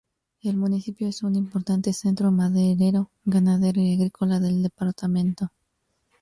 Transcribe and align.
El 0.41 0.57
municipio 0.57 1.07
es 1.09 1.21
un 1.21 1.35
importante 1.35 1.93
centro 1.93 2.31
maderero, 2.31 3.11
ganadero 3.23 3.81
y 3.81 3.93
agrícola 3.93 4.39
del 4.39 4.63
departamento. 4.63 5.51